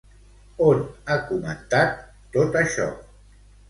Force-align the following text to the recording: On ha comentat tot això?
On 0.69 0.79
ha 1.13 1.19
comentat 1.29 2.03
tot 2.39 2.63
això? 2.67 2.93